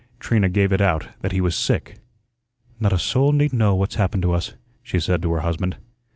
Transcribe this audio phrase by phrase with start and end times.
[0.19, 1.99] Trina gave it out that he was sick.
[2.79, 5.77] "Not a soul need know what's happened to us," she said to her husband.